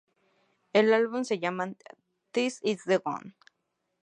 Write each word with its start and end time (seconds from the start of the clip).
El 0.73 0.95
álbum 0.95 1.25
se 1.25 1.37
llamará 1.37 1.75
This 2.31 2.59
is 2.63 2.83
the 2.85 2.99
One. 3.05 3.35